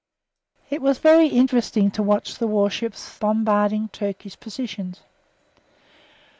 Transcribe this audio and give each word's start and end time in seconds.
It 0.71 0.81
was 0.81 0.97
very 0.97 1.27
interesting 1.27 1.91
to 1.91 2.01
watch 2.01 2.37
the 2.39 2.47
warships 2.47 3.19
bombarding 3.19 3.89
Turkish 3.89 4.39
positions. 4.39 5.01